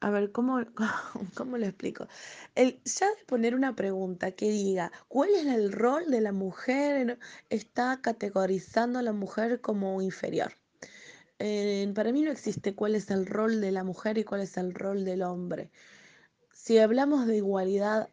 a 0.00 0.10
ver, 0.10 0.32
¿cómo, 0.32 0.60
cómo 1.34 1.58
lo 1.58 1.66
explico? 1.66 2.06
El, 2.54 2.80
ya 2.84 3.06
de 3.08 3.24
poner 3.26 3.54
una 3.54 3.74
pregunta 3.74 4.32
que 4.32 4.50
diga, 4.50 4.92
¿cuál 5.08 5.30
es 5.30 5.46
el 5.46 5.72
rol 5.72 6.10
de 6.10 6.20
la 6.20 6.32
mujer? 6.32 7.18
Está 7.50 8.00
categorizando 8.00 8.98
a 8.98 9.02
la 9.02 9.12
mujer 9.12 9.60
como 9.60 10.00
inferior. 10.02 10.52
Eh, 11.40 11.90
para 11.94 12.12
mí 12.12 12.22
no 12.22 12.32
existe 12.32 12.74
cuál 12.74 12.94
es 12.94 13.10
el 13.10 13.26
rol 13.26 13.60
de 13.60 13.72
la 13.72 13.84
mujer 13.84 14.18
y 14.18 14.24
cuál 14.24 14.40
es 14.40 14.56
el 14.56 14.74
rol 14.74 15.04
del 15.04 15.22
hombre. 15.22 15.70
Si 16.52 16.78
hablamos 16.78 17.26
de 17.26 17.36
igualdad, 17.36 18.08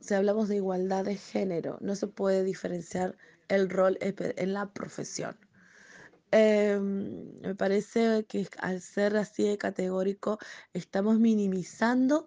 si 0.00 0.14
hablamos 0.14 0.48
de 0.48 0.56
igualdad 0.56 1.04
de 1.04 1.16
género, 1.16 1.78
no 1.80 1.96
se 1.96 2.06
puede 2.06 2.44
diferenciar 2.44 3.16
el 3.48 3.70
rol 3.70 3.98
en 4.00 4.52
la 4.52 4.72
profesión. 4.72 5.36
Em, 6.30 7.40
me 7.40 7.54
parece 7.54 8.24
que 8.26 8.46
al 8.58 8.80
ser 8.80 9.16
así 9.16 9.44
de 9.44 9.58
categórico, 9.58 10.38
estamos 10.74 11.18
minimizando 11.18 12.26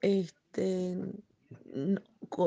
este, 0.00 0.96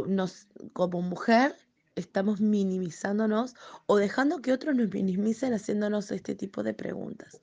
nos, 0.07 0.47
como 0.73 1.01
mujer, 1.01 1.55
estamos 1.95 2.41
minimizándonos 2.41 3.55
o 3.85 3.97
dejando 3.97 4.41
que 4.41 4.51
otros 4.51 4.75
nos 4.75 4.91
minimicen 4.91 5.53
haciéndonos 5.53 6.11
este 6.11 6.35
tipo 6.35 6.63
de 6.63 6.73
preguntas. 6.73 7.39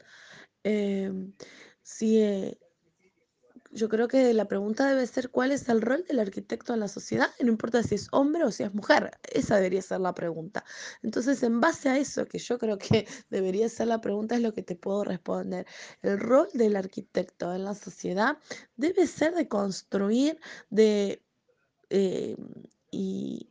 Em, 0.64 1.32
si, 1.82 2.20
eh, 2.20 2.58
yo 3.72 3.88
creo 3.88 4.06
que 4.06 4.32
la 4.34 4.46
pregunta 4.46 4.86
debe 4.86 5.06
ser 5.06 5.30
cuál 5.30 5.50
es 5.50 5.68
el 5.68 5.80
rol 5.80 6.04
del 6.06 6.20
arquitecto 6.20 6.74
en 6.74 6.80
la 6.80 6.88
sociedad, 6.88 7.28
no 7.40 7.48
importa 7.48 7.82
si 7.82 7.94
es 7.94 8.08
hombre 8.12 8.44
o 8.44 8.50
si 8.50 8.62
es 8.62 8.74
mujer, 8.74 9.10
esa 9.32 9.56
debería 9.56 9.80
ser 9.80 10.00
la 10.00 10.14
pregunta. 10.14 10.64
Entonces, 11.02 11.42
en 11.42 11.60
base 11.60 11.88
a 11.88 11.96
eso, 11.96 12.26
que 12.26 12.38
yo 12.38 12.58
creo 12.58 12.78
que 12.78 13.06
debería 13.30 13.68
ser 13.68 13.88
la 13.88 14.00
pregunta, 14.00 14.34
es 14.34 14.42
lo 14.42 14.52
que 14.52 14.62
te 14.62 14.76
puedo 14.76 15.04
responder. 15.04 15.66
El 16.02 16.20
rol 16.20 16.48
del 16.52 16.76
arquitecto 16.76 17.54
en 17.54 17.64
la 17.64 17.74
sociedad 17.74 18.36
debe 18.76 19.06
ser 19.06 19.34
de 19.34 19.48
construir 19.48 20.38
de, 20.68 21.22
eh, 21.88 22.36
y 22.90 23.48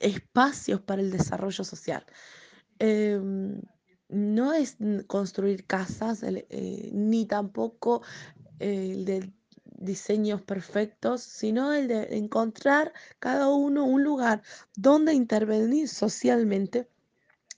espacios 0.00 0.80
para 0.80 1.02
el 1.02 1.12
desarrollo 1.12 1.62
social. 1.62 2.04
Em, 2.80 3.60
no 4.08 4.52
es 4.52 4.76
construir 5.06 5.66
casas, 5.66 6.22
eh, 6.24 6.90
ni 6.92 7.26
tampoco 7.26 8.02
el 8.58 9.04
de 9.04 9.32
diseños 9.82 10.42
perfectos, 10.42 11.22
sino 11.22 11.72
el 11.72 11.88
de 11.88 12.16
encontrar 12.16 12.92
cada 13.18 13.48
uno 13.48 13.84
un 13.84 14.04
lugar 14.04 14.42
donde 14.76 15.14
intervenir 15.14 15.88
socialmente 15.88 16.88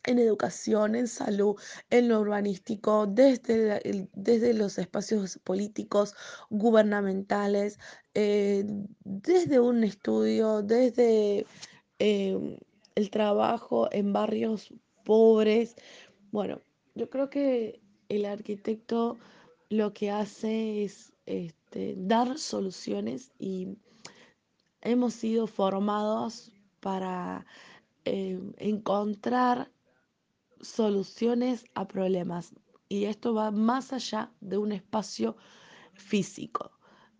en 0.06 0.18
educación, 0.18 0.94
en 0.94 1.08
salud, 1.08 1.56
en 1.90 2.08
lo 2.08 2.20
urbanístico, 2.20 3.06
desde, 3.06 4.08
desde 4.12 4.54
los 4.54 4.78
espacios 4.78 5.38
políticos, 5.42 6.14
gubernamentales, 6.50 7.78
eh, 8.14 8.64
desde 9.04 9.60
un 9.60 9.82
estudio, 9.84 10.62
desde 10.62 11.46
em, 11.98 12.56
el 12.94 13.10
trabajo 13.10 13.88
en 13.92 14.12
barrios 14.12 14.72
pobres. 15.04 15.76
Bueno, 16.30 16.60
yo 16.94 17.08
creo 17.10 17.30
que 17.30 17.80
el 18.08 18.26
arquitecto 18.26 19.16
lo 19.68 19.92
que 19.92 20.10
hace 20.10 20.84
es 20.84 21.12
este, 21.26 21.94
dar 21.96 22.38
soluciones 22.38 23.32
y 23.38 23.76
hemos 24.80 25.14
sido 25.14 25.46
formados 25.46 26.52
para 26.80 27.46
eh, 28.04 28.38
encontrar 28.58 29.70
soluciones 30.60 31.64
a 31.74 31.86
problemas. 31.88 32.54
Y 32.88 33.04
esto 33.06 33.34
va 33.34 33.50
más 33.50 33.92
allá 33.92 34.30
de 34.40 34.58
un 34.58 34.72
espacio 34.72 35.36
físico. 35.94 36.70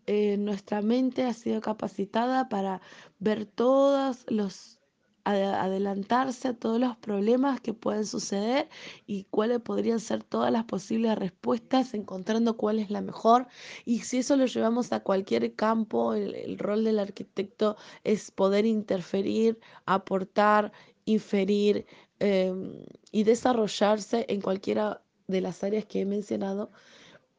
Eh, 0.05 0.37
nuestra 0.37 0.81
mente 0.81 1.23
ha 1.23 1.33
sido 1.33 1.61
capacitada 1.61 2.47
para 2.47 2.81
ver 3.19 3.47
todos 3.47 4.25
los 4.29 4.79
adelantarse 5.25 6.49
a 6.49 6.53
todos 6.53 6.79
los 6.79 6.95
problemas 6.97 7.59
que 7.59 7.73
pueden 7.73 8.05
suceder 8.05 8.69
y 9.07 9.23
cuáles 9.25 9.59
podrían 9.59 9.99
ser 9.99 10.23
todas 10.23 10.51
las 10.51 10.65
posibles 10.65 11.17
respuestas, 11.17 11.93
encontrando 11.95 12.57
cuál 12.57 12.79
es 12.79 12.91
la 12.91 13.01
mejor. 13.01 13.47
Y 13.85 13.99
si 13.99 14.19
eso 14.19 14.37
lo 14.37 14.45
llevamos 14.45 14.93
a 14.93 15.01
cualquier 15.01 15.55
campo, 15.55 16.13
el, 16.13 16.57
rol 16.59 16.83
del 16.83 16.99
arquitecto 16.99 17.75
es 18.03 18.29
poder 18.31 18.65
interferir, 18.65 19.59
aportar, 19.85 20.71
inferir 21.05 21.87
em, 22.19 22.85
y 23.11 23.23
desarrollarse 23.23 24.25
en 24.29 24.41
cualquiera 24.41 25.01
de 25.27 25.41
las 25.41 25.63
áreas 25.63 25.85
que 25.85 26.01
he 26.01 26.05
mencionado, 26.05 26.71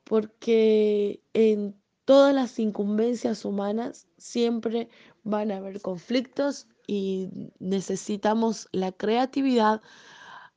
porque 0.04 1.20
en 1.34 1.76
todas 2.04 2.34
las 2.34 2.58
incumbencias 2.58 3.44
humanas 3.44 4.08
siempre 4.18 4.88
van 5.22 5.50
a 5.52 5.58
haber 5.58 5.80
conflictos 5.80 6.68
y 6.86 7.30
necesitamos 7.58 8.68
la 8.72 8.92
creatividad 8.92 9.82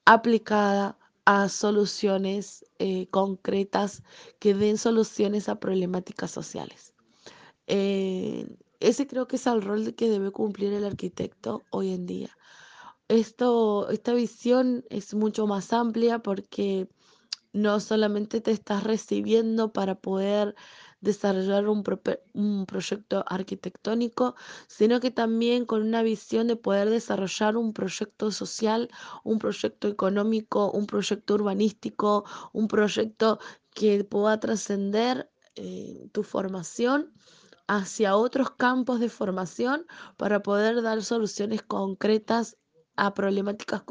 aplicada 0.06 0.98
a 1.26 1.50
soluciones 1.50 2.66
eh, 2.80 3.08
concretas 3.08 4.04
que 4.40 4.54
den 4.54 4.78
soluciones 4.78 5.50
a 5.50 5.60
problemáticas 5.60 6.32
sociales. 6.32 6.94
Eh, 7.68 8.48
ese 8.80 9.06
creo 9.06 9.28
que 9.28 9.36
es 9.36 9.46
el 9.46 9.62
rol 9.62 9.94
que 9.94 10.10
debe 10.10 10.32
cumplir 10.32 10.74
el 10.74 10.86
arquitecto 10.86 11.64
hoy 11.70 11.94
en 11.94 12.06
día. 12.06 12.36
Esto, 13.08 13.90
esta 13.90 14.14
visión 14.14 14.86
es 14.90 15.14
mucho 15.14 15.48
más 15.48 15.74
amplia 15.74 16.20
porque 16.20 16.88
no 17.54 17.80
solamente 17.80 18.42
te 18.42 18.52
estás 18.52 18.84
recibiendo 18.84 19.74
para 19.74 19.96
poder 19.96 20.56
desarrollar 21.02 21.68
un, 21.68 21.84
un, 22.34 22.66
proyecto 22.66 23.24
arquitectónico, 23.28 24.36
sino 24.68 25.00
que 25.00 25.12
también 25.12 25.66
con 25.66 25.82
una 25.82 26.04
visión 26.04 26.48
de 26.48 26.56
poder 26.56 26.90
desarrollar 26.90 27.58
un 27.58 27.74
proyecto 27.74 28.32
social, 28.32 28.90
un 29.24 29.40
proyecto 29.40 29.88
económico, 29.88 30.72
un 30.72 30.86
proyecto 30.86 31.36
urbanístico, 31.36 32.26
un 32.54 32.68
proyecto 32.68 33.40
que 33.74 34.04
pueda 34.04 34.40
trascender 34.40 35.32
eh, 35.56 36.10
tu 36.12 36.24
formación 36.24 37.14
hacia 37.68 38.16
otros 38.16 38.52
campos 38.52 39.00
de 39.00 39.10
formación 39.10 39.86
para 40.18 40.42
poder 40.42 40.82
dar 40.82 41.04
soluciones 41.04 41.62
concretas 41.62 42.58
a 42.96 43.14
problemáticas 43.14 43.84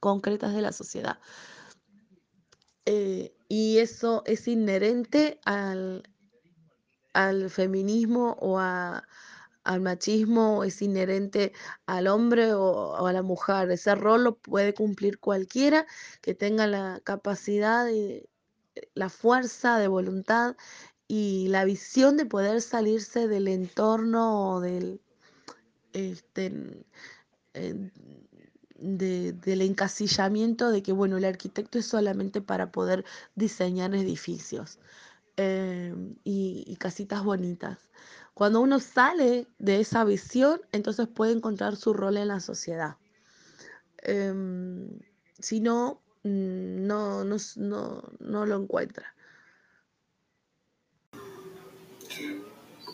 concretas 0.00 0.54
de 0.54 0.62
la 0.62 0.72
sociedad. 0.72 1.18
Eh, 2.84 3.34
y 3.48 3.78
eso 3.78 4.22
es 4.26 4.46
inherente 4.46 5.40
al, 5.44 6.02
al 7.18 7.50
feminismo 7.50 8.36
o 8.40 8.60
al 8.60 9.80
machismo, 9.80 10.62
es 10.62 10.80
inherente 10.82 11.52
al 11.86 12.06
hombre 12.06 12.54
o, 12.54 13.04
a 13.04 13.12
la 13.12 13.22
mujer. 13.22 13.68
Ese 13.72 13.96
rol 13.96 14.22
lo 14.22 14.36
puede 14.36 14.72
cumplir 14.72 15.18
cualquiera 15.18 15.84
que 16.22 16.34
tenga 16.34 16.68
la 16.68 17.00
capacidad, 17.02 17.88
y 17.88 18.28
la 18.94 19.08
fuerza 19.08 19.78
de 19.78 19.88
voluntad 19.88 20.54
y 21.08 21.48
la 21.48 21.64
visión 21.64 22.16
de 22.16 22.26
poder 22.26 22.62
salirse 22.62 23.26
del 23.26 23.48
entorno 23.48 24.54
o 24.54 24.60
del, 24.60 25.00
este, 25.92 26.84
del 28.78 29.60
encasillamiento 29.62 30.70
de 30.70 30.84
que, 30.84 30.92
bueno, 30.92 31.16
el 31.16 31.24
arquitecto 31.24 31.80
es 31.80 31.86
solamente 31.86 32.40
para 32.40 32.70
poder 32.70 33.04
diseñar 33.34 33.92
edificios. 33.96 34.78
Em, 35.38 36.16
y, 36.24 36.76
casitas 36.80 37.22
bonitas. 37.22 37.78
Cuando 38.34 38.60
uno 38.60 38.80
sale 38.80 39.46
de 39.60 39.78
esa 39.78 40.02
visión, 40.02 40.60
entonces 40.72 41.06
puede 41.06 41.32
encontrar 41.32 41.76
su 41.76 41.92
rol 41.92 42.16
en 42.16 42.26
la 42.26 42.40
sociedad. 42.40 42.96
Em, 44.02 44.98
si 45.38 45.60
no, 45.60 46.00
mm, 46.24 46.86
no, 46.86 47.22
no, 47.22 47.38
no, 48.18 48.46
lo 48.46 48.56
encuentra. 48.56 49.14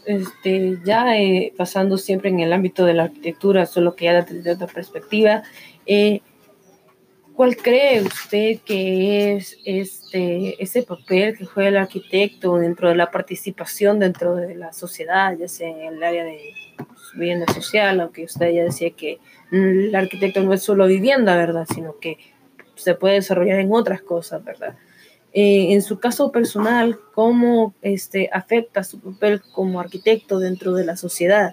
Este, 0.04 0.78
ya 0.85 1.16
eh, 1.16 1.54
pasando 1.57 1.96
siempre 1.96 2.28
en 2.28 2.40
el 2.40 2.52
ámbito 2.52 2.85
de 2.85 2.92
la 2.92 3.04
arquitectura, 3.04 3.64
solo 3.64 3.96
que 3.96 4.04
ya 4.04 4.22
desde 4.22 4.50
otra 4.50 4.66
perspectiva, 4.66 5.44
eh, 5.87 6.20
¿Cuál 7.37 7.57
cree 7.57 8.01
usted 8.01 8.61
que 8.64 9.35
es 9.35 9.59
este, 9.64 10.62
ese 10.62 10.85
papel 10.85 11.37
que 11.37 11.44
juega 11.44 11.68
el 11.68 11.77
arquitecto 11.77 12.59
dentro 12.59 12.88
de 12.88 12.94
la 12.94 13.11
participación 13.11 13.99
dentro 13.99 14.37
de 14.37 14.55
la 14.55 14.73
sociedad, 14.73 15.37
ya 15.37 15.49
sea 15.49 15.68
en 15.68 15.94
el 15.94 16.03
área 16.03 16.25
de 16.25 16.53
vivienda 17.14 17.53
social, 17.53 18.01
aunque 18.01 18.25
usted 18.25 18.53
ya 18.53 18.62
decía 18.62 18.90
que 18.90 19.18
el 19.51 19.94
arquitecto 19.97 20.44
no 20.44 20.53
es 20.53 20.62
solo 20.62 20.87
vivienda, 20.87 21.37
¿verdad? 21.37 21.66
Sino 21.75 21.99
que 21.99 22.18
se 22.77 22.94
puede 22.94 23.14
desarrollar 23.14 23.59
en 23.59 23.73
otras 23.73 24.01
cosas, 24.01 24.44
¿verdad? 24.44 24.77
Eh, 25.33 25.73
en 25.73 25.83
su 25.83 25.99
caso 25.99 26.31
personal, 26.31 27.01
¿cómo 27.14 27.75
este, 27.83 28.31
afecta 28.33 28.85
su 28.85 29.01
papel 29.01 29.42
como 29.53 29.81
arquitecto 29.81 30.38
dentro 30.38 30.73
de 30.75 30.85
la 30.85 30.97
sociedad? 30.97 31.51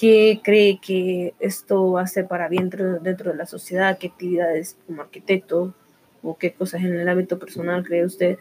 ¿Qué 0.00 0.40
cree 0.42 0.80
que 0.80 1.34
esto 1.40 1.98
hace 1.98 2.24
para 2.24 2.48
bien 2.48 2.70
dentro, 2.70 3.32
de 3.32 3.36
la 3.36 3.44
sociedad? 3.44 3.98
¿Qué 3.98 4.06
actividades 4.06 4.78
como 4.86 5.02
arquitecto 5.02 5.74
o 6.22 6.38
qué 6.38 6.54
cosas 6.54 6.80
en 6.80 6.98
el 6.98 7.06
ámbito 7.06 7.38
personal 7.38 7.84
cree 7.84 8.06
usted 8.06 8.38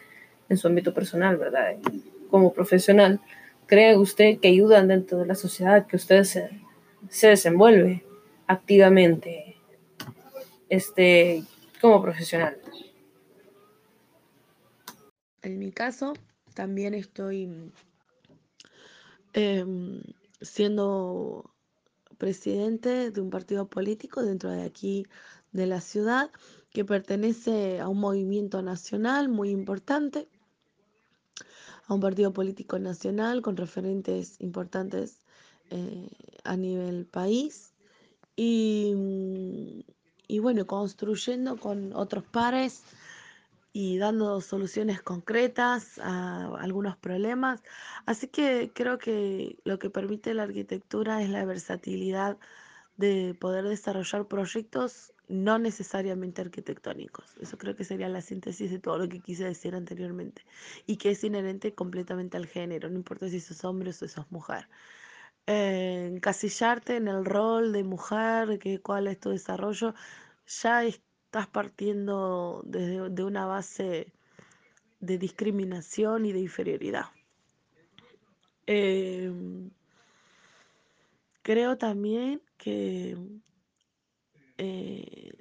en 0.48 0.58
su 0.58 0.67
ámbito 0.67 0.93
personal, 0.93 1.36
verdad? 1.36 1.76
Como 2.30 2.54
profesional, 2.54 3.19
¿cree 3.65 3.98
usted 3.98 4.39
que 4.39 4.48
ayudan 4.48 4.88
dentro 4.88 5.17
de 5.17 5.26
la 5.26 5.36
sociedad 5.36 5.86
que 5.86 5.98
usted 5.98 6.24
se, 6.24 6.50
se 7.10 7.28
desenvuelve 7.28 8.06
activamente 8.48 9.58
este, 10.69 11.43
como 11.82 12.02
profesional? 12.02 12.58
En 15.41 15.60
mi 15.60 15.74
caso, 15.74 16.13
también 16.54 16.93
estoy 16.93 17.50
em, 19.34 20.02
siendo 20.41 21.54
presidente 22.17 23.12
de 23.12 23.21
un 23.21 23.30
partido 23.30 23.67
político 23.67 24.21
dentro 24.21 24.49
de 24.49 24.63
aquí 24.63 25.06
de 25.52 25.65
la 25.65 25.82
ciudad 25.82 26.32
que 26.71 26.86
pertenece 26.86 27.80
a 27.80 27.88
un 27.88 27.99
movimiento 27.99 28.62
nacional 28.62 29.30
muy 29.30 29.49
importante, 29.49 30.28
a 31.88 31.93
un 31.93 31.99
partido 31.99 32.32
político 32.32 32.78
nacional 32.78 33.41
con 33.41 33.58
referentes 33.58 34.39
importantes 34.39 35.17
eh, 35.71 36.10
a 36.43 36.56
nivel 36.56 37.06
país. 37.06 37.73
Y, 38.36 39.86
y 40.28 40.39
bueno, 40.39 40.65
construyendo 40.67 41.58
con 41.58 41.93
otros 41.93 42.23
pares 42.23 42.84
y 43.73 43.97
dando 43.97 44.41
soluciones 44.41 45.01
concretas 45.01 45.99
a 45.99 46.47
algunos 46.60 46.97
problemas. 46.97 47.62
Así 48.05 48.27
que 48.27 48.71
creo 48.73 48.97
que 48.97 49.58
lo 49.63 49.79
que 49.79 49.89
permite 49.89 50.34
la 50.34 50.43
arquitectura 50.43 51.21
es 51.21 51.29
la 51.29 51.45
versatilidad 51.45 52.38
de 52.97 53.36
poder 53.39 53.65
desarrollar 53.65 54.27
proyectos 54.27 55.13
no 55.29 55.60
necesariamente 55.60 56.41
arquitectónicos. 56.41 57.38
Eso 57.39 57.58
creo 57.58 57.75
que 57.75 57.84
sería 57.86 58.10
la 58.10 58.21
síntesis 58.21 58.71
de 58.71 58.79
todo 58.79 58.97
lo 58.97 59.08
que 59.08 59.21
quise 59.21 59.45
decir 59.45 59.75
anteriormente 59.75 60.43
y 60.88 60.97
que 60.97 61.12
es 61.12 61.23
inherente 61.23 61.73
completamente 61.73 62.36
al 62.38 62.47
género, 62.47 62.89
no 62.89 62.97
importa 62.97 63.29
si 63.29 63.39
sos 63.39 63.63
hombre 63.63 63.91
o 63.91 63.93
si 63.93 64.08
sos 64.08 64.29
mujer. 64.32 64.67
Eh, 65.47 66.12
encasillarte 66.13 66.97
en 66.97 67.08
el 67.08 67.25
rol 67.25 67.71
de 67.73 67.84
mujer, 67.84 68.60
que 68.60 68.82
cuál 68.82 69.08
es 69.08 69.19
tu 69.19 69.29
desarrollo, 69.32 69.95
ya 70.47 70.84
es 70.84 71.01
estás 71.29 71.45
partiendo 71.45 72.63
desde 72.65 73.07
de 73.11 73.23
una 73.23 73.45
base 73.45 74.11
de 74.99 75.19
discriminación 75.19 76.25
y 76.25 76.33
de 76.33 76.39
inferioridad. 76.39 77.05
Em, 78.65 79.69
creo 81.43 81.77
también 81.77 82.41
que 82.57 83.15
eh, 84.57 85.33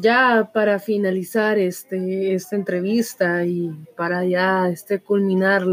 ya 0.00 0.50
para 0.50 0.78
finalizar 0.78 1.58
este, 1.58 2.34
esta 2.34 2.56
entrevista 2.56 3.44
y 3.44 3.68
para 3.98 4.24
ya 4.24 4.70
este, 4.70 4.98
culminar 4.98 5.66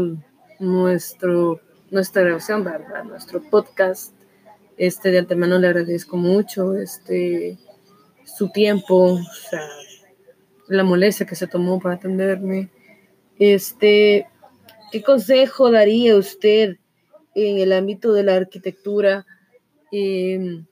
nuestro 0.58 1.62
nuestra 1.92 2.22
grabación, 2.22 2.64
¿verdad? 2.64 3.04
Nuestro 3.04 3.40
podcast. 3.42 4.14
Este, 4.78 5.10
de 5.10 5.18
antemano 5.18 5.58
le 5.58 5.68
agradezco 5.68 6.16
mucho 6.16 6.74
este, 6.74 7.58
su 8.24 8.48
tiempo, 8.48 9.12
o 9.12 9.22
sea, 9.50 9.68
la 10.68 10.82
molestia 10.82 11.26
que 11.26 11.36
se 11.36 11.46
tomó 11.46 11.78
para 11.78 11.96
atenderme. 11.96 12.70
Este, 13.38 14.26
¿Qué 14.90 15.02
consejo 15.02 15.70
daría 15.70 16.16
usted 16.16 16.78
en 17.34 17.58
el 17.58 17.72
ámbito 17.72 18.14
de 18.14 18.22
la 18.22 18.36
arquitectura 18.36 19.26
em, 19.92 20.64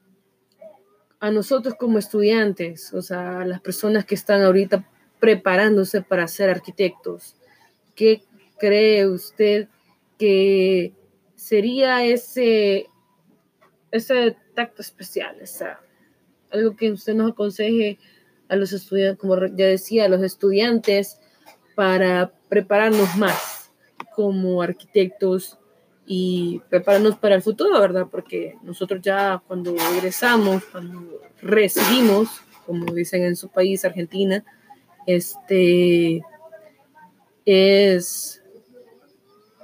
a 1.20 1.30
nosotros 1.30 1.74
como 1.74 1.98
estudiantes, 1.98 2.94
o 2.94 3.02
sea, 3.02 3.42
a 3.42 3.44
las 3.44 3.61
personas 3.61 4.06
que 4.06 4.14
están 4.14 4.42
ahorita 4.42 4.88
preparándose 5.20 6.00
para 6.00 6.26
ser 6.28 6.48
arquitectos? 6.48 7.37
¿Qué 7.94 8.22
cree 8.59 9.06
usted 9.06 9.68
que 10.16 10.94
sería 11.40 12.05
ese, 12.05 12.87
ese 13.90 14.37
tacto 14.55 14.83
especial, 14.83 15.37
esa, 15.40 15.81
algo 16.50 16.76
que 16.76 16.92
usted 16.92 17.14
nos 17.14 17.33
aconseje 17.33 17.98
a 18.50 18.57
los 18.57 18.74
estudiantes, 18.74 19.18
como 19.18 19.46
ya 19.46 19.66
decía, 19.66 20.05
a 20.05 20.09
los 20.09 20.22
estudiantes 20.22 21.18
para 21.74 22.31
prepararnos 22.50 23.16
más 23.16 23.72
como 24.14 24.61
arquitectos 24.61 25.59
y 26.05 26.61
prepararnos 26.68 27.16
para 27.16 27.37
el 27.37 27.42
futuro, 27.42 27.81
¿verdad? 27.81 28.07
Porque 28.11 28.57
nosotros 28.62 29.00
ya 29.00 29.42
cuando 29.46 29.74
egresamos, 29.96 30.62
cuando 30.66 31.22
recibimos, 31.40 32.29
como 32.66 32.92
dicen 32.92 33.24
en 33.24 33.35
su 33.35 33.48
país, 33.48 33.83
Argentina, 33.87 34.44
este 35.07 36.22
es, 37.46 38.42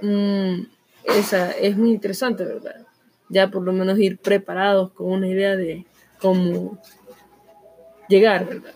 mm, 0.01 0.76
esa, 1.07 1.51
es 1.53 1.77
muy 1.77 1.91
interesante, 1.91 2.45
¿verdad? 2.45 2.87
Ya 3.29 3.51
por 3.51 3.63
lo 3.63 3.73
menos 3.73 3.99
ir 3.99 4.19
preparados 4.19 4.93
con 4.93 5.11
una 5.11 5.29
idea 5.29 5.57
de 5.57 5.87
cómo 6.21 6.79
llegar, 8.09 8.47
¿verdad? 8.47 8.75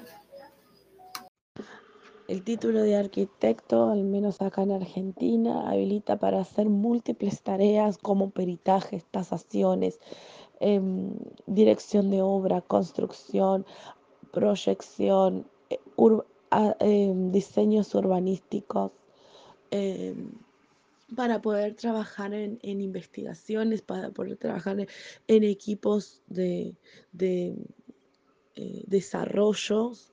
El 2.30 2.44
título 2.44 2.82
de 2.82 2.94
arquitecto, 2.94 3.90
al 3.90 4.04
menos 4.04 4.40
acá 4.40 4.62
en 4.62 4.70
Argentina, 4.70 5.68
habilita 5.68 6.16
para 6.16 6.40
hacer 6.40 6.68
múltiples 6.68 7.42
tareas 7.42 7.98
como 7.98 8.30
peritajes, 8.30 9.04
tasaciones, 9.04 9.98
em, 10.60 11.16
dirección 11.46 12.08
de 12.10 12.22
obra, 12.22 12.60
construcción, 12.60 13.66
proyección, 14.30 15.44
eh, 15.70 15.80
em, 16.78 17.32
diseños 17.32 17.94
urbanísticos, 17.96 18.92
em, 19.72 20.30
para 21.16 21.40
poder 21.40 21.74
trabajar 21.74 22.34
en, 22.34 22.58
investigaciones, 22.62 23.82
para 23.82 24.10
poder 24.10 24.36
trabajar 24.36 24.86
en, 25.26 25.44
equipos 25.44 26.22
de, 26.26 26.76
de 27.12 27.56
eh, 28.56 28.84
desarrollos 28.86 30.12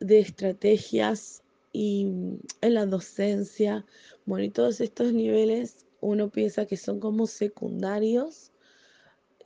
de 0.00 0.20
estrategias 0.20 1.42
y 1.72 2.04
mm, 2.04 2.38
en 2.60 2.74
la 2.74 2.86
docencia, 2.86 3.84
bueno, 4.26 4.44
y 4.44 4.50
todos 4.50 4.80
estos 4.80 5.12
niveles 5.12 5.86
uno 6.00 6.30
piensa 6.30 6.66
que 6.66 6.76
son 6.76 7.00
como 7.00 7.26
secundarios, 7.26 8.52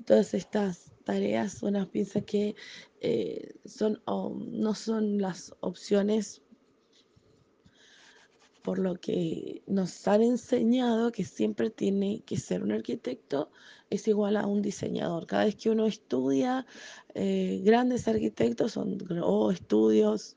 todas 0.04 0.34
estas 0.34 0.92
tareas 1.04 1.62
uno 1.62 1.90
piensa 1.90 2.20
que 2.20 2.54
eh, 3.00 3.54
son, 3.64 4.00
no 4.06 4.74
son 4.74 5.18
las 5.18 5.54
opciones 5.60 6.41
por 8.62 8.78
lo 8.78 8.94
que 8.94 9.62
nos 9.66 10.06
han 10.08 10.22
enseñado 10.22 11.12
que 11.12 11.24
siempre 11.24 11.70
tiene 11.70 12.22
que 12.24 12.36
ser 12.36 12.62
un 12.62 12.72
arquitecto 12.72 13.50
es 13.90 14.08
igual 14.08 14.36
a 14.36 14.46
un 14.46 14.62
diseñador. 14.62 15.26
Cada 15.26 15.44
vez 15.44 15.56
que 15.56 15.70
uno 15.70 15.86
estudia, 15.86 16.64
eh, 17.14 17.60
grandes 17.64 18.08
arquitectos 18.08 18.72
son 18.72 18.98
o 19.22 19.50
estudios 19.50 20.36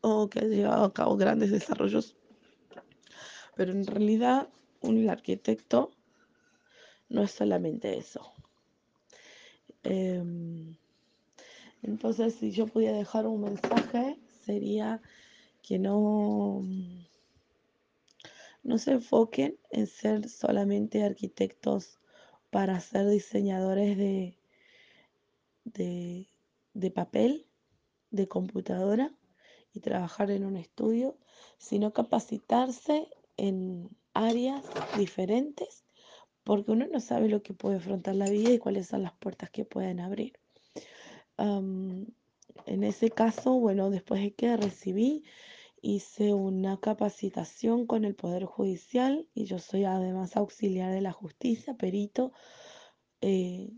o 0.00 0.28
que 0.28 0.40
ha 0.40 0.44
llevado 0.44 0.84
a 0.84 0.92
cabo 0.92 1.16
grandes 1.16 1.50
desarrollos. 1.50 2.16
Pero 3.54 3.72
en 3.72 3.86
realidad 3.86 4.48
un 4.80 5.08
arquitecto 5.08 5.92
no 7.08 7.22
es 7.22 7.30
solamente 7.30 7.98
eso. 7.98 8.32
Em, 9.84 10.76
entonces, 11.82 12.34
si 12.34 12.50
yo 12.52 12.66
pudiera 12.66 12.96
dejar 12.96 13.26
un 13.26 13.42
mensaje, 13.42 14.18
sería 14.44 15.02
que 15.62 15.78
no, 15.78 16.62
no 18.62 18.78
se 18.78 18.92
enfoquen 18.92 19.58
en 19.70 19.86
ser 19.86 20.28
solamente 20.28 21.02
arquitectos 21.02 21.98
para 22.50 22.80
ser 22.80 23.08
diseñadores 23.08 23.96
de, 23.96 24.38
de, 25.64 26.28
de 26.74 26.90
papel, 26.90 27.46
de 28.10 28.28
computadora, 28.28 29.14
y 29.72 29.80
trabajar 29.80 30.30
en 30.30 30.44
un 30.44 30.56
estudio, 30.56 31.16
sino 31.58 31.92
capacitarse 31.92 33.08
en 33.36 33.88
áreas 34.12 34.62
diferentes, 34.98 35.84
porque 36.44 36.72
uno 36.72 36.86
no 36.86 37.00
sabe 37.00 37.28
lo 37.28 37.42
que 37.42 37.54
puede 37.54 37.76
afrontar 37.76 38.14
la 38.16 38.28
vida 38.28 38.50
y 38.50 38.58
cuáles 38.58 38.88
son 38.88 39.02
las 39.02 39.12
puertas 39.14 39.50
que 39.50 39.64
pueden 39.64 40.00
abrir. 40.00 40.38
en 41.38 42.84
ese 42.84 43.10
caso, 43.10 43.54
bueno, 43.54 43.90
después 43.90 44.20
de 44.20 44.34
que 44.34 44.56
recibí, 44.56 45.24
hice 45.82 46.32
una 46.32 46.78
capacitación 46.80 47.86
con 47.86 48.04
el 48.04 48.14
Poder 48.14 48.44
Judicial 48.46 49.28
y 49.34 49.44
yo 49.44 49.58
soy 49.58 49.84
además 49.84 50.36
auxiliar 50.36 50.92
de 50.92 51.02
la 51.02 51.12
justicia, 51.12 51.74
perito, 51.74 52.32
eh, 53.20 53.70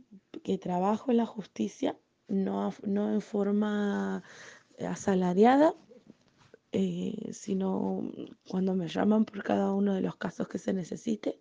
que 0.45 0.59
trabajo 0.59 1.11
en 1.11 1.17
la 1.19 1.27
justicia, 1.27 1.99
no, 2.29 2.73
no 2.85 3.13
en 3.13 3.21
forma 3.23 4.23
asalariada, 4.79 5.75
eh, 6.73 7.31
sino 7.33 8.11
cuando 8.49 8.75
me 8.75 8.89
llaman 8.89 9.25
por 9.25 9.43
cada 9.43 9.73
uno 9.73 9.95
de 9.95 10.01
los 10.03 10.17
casos 10.17 10.49
que 10.49 10.59
se 10.59 10.73
necesite, 10.75 11.41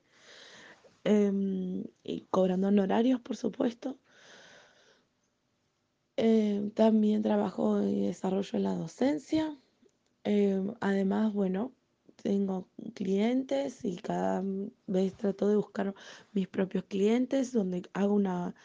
em, 1.03 1.83
y 2.03 2.21
cobrando 2.29 2.67
honorarios, 2.69 3.19
por 3.21 3.35
supuesto. 3.37 3.97
Em, 6.17 6.71
también 6.71 7.21
trabajo 7.23 7.81
y 7.83 8.01
desarrollo 8.01 8.57
en 8.57 8.63
la 8.63 8.75
docencia. 8.75 9.57
Em, 10.25 10.73
además, 10.79 11.33
bueno, 11.33 11.75
tengo 12.21 12.69
clientes 12.93 13.83
y 13.83 13.97
cada 13.97 14.41
vez 14.87 15.15
trato 15.17 15.49
de 15.49 15.55
buscar 15.57 15.93
mis 16.31 16.47
propios 16.47 16.85
clientes 16.85 17.51
donde 17.51 17.83
hago 17.93 18.13
una 18.13 18.55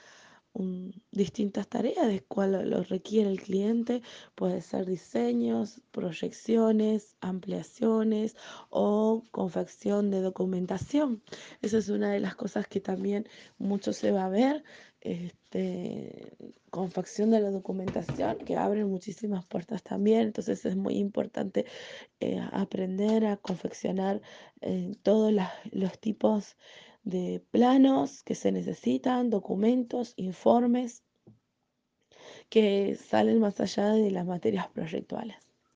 distintas 1.11 1.69
tareas 1.69 2.07
de 2.07 2.23
cuál 2.23 2.71
lo 2.71 2.83
requiere 2.83 3.31
el 3.31 3.41
cliente. 3.41 4.03
Puede 4.35 4.61
ser 4.61 4.87
diseños, 4.87 5.81
proyecciones, 5.91 7.17
ampliaciones 7.21 8.37
o 8.71 9.25
confección 9.31 10.11
de 10.11 10.21
documentación. 10.21 11.23
Esa 11.63 11.79
es 11.79 11.89
una 11.89 12.11
de 12.11 12.21
las 12.21 12.35
cosas 12.35 12.67
que 12.67 12.81
también 12.81 13.29
mucho 13.59 13.93
se 13.93 14.13
va 14.13 14.27
a 14.27 14.31
ver. 14.31 14.65
Este, 15.01 16.37
confección 16.71 17.31
de 17.31 17.41
la 17.41 17.51
documentación 17.51 18.37
que 18.45 18.57
abre 18.57 18.85
muchísimas 18.85 19.47
puertas 19.47 19.83
también. 19.83 20.23
Entonces 20.23 20.65
es 20.65 20.77
muy 20.77 20.97
importante 20.97 21.67
eh, 22.21 22.41
aprender 22.53 23.27
a 23.27 23.37
confeccionar 23.37 24.21
eh, 24.61 24.93
todos 25.03 25.33
los 25.71 25.99
tipos 26.01 26.57
de 27.09 27.43
planos 27.51 28.23
que 28.23 28.35
se 28.35 28.53
necesitan, 28.53 29.31
documentos, 29.31 30.13
informes 30.17 31.03
que 32.51 32.97
salen 32.97 33.41
más 33.41 33.61
allá 33.61 33.89
de 33.93 34.11
las 34.11 34.27
materias 34.27 34.69
proyectuales. 34.69 35.48